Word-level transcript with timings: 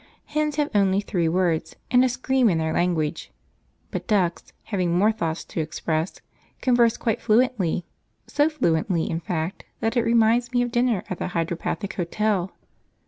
Hens 0.25 0.55
have 0.55 0.71
only 0.73 0.99
three 0.99 1.29
words 1.29 1.75
and 1.91 2.03
a 2.03 2.09
scream 2.09 2.49
in 2.49 2.57
their 2.57 2.73
language, 2.73 3.31
but 3.91 4.07
ducks, 4.07 4.51
having 4.63 4.97
more 4.97 5.11
thoughts 5.11 5.43
to 5.43 5.59
express, 5.61 6.21
converse 6.59 6.97
quite 6.97 7.21
fluently, 7.21 7.85
so 8.25 8.49
fluently, 8.49 9.07
in 9.07 9.19
fact, 9.19 9.63
that 9.79 9.95
it 9.95 10.01
reminds 10.01 10.53
me 10.53 10.63
of 10.63 10.71
dinner 10.71 11.03
at 11.11 11.19
the 11.19 11.27
Hydropathic 11.27 11.93
Hotel. 11.97 12.51